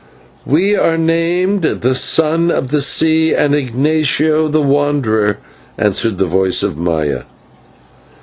[0.47, 5.37] "We are named 'the Son of the Sea' and 'Ignatio the Wanderer,'"
[5.77, 7.25] answered the voice of Maya.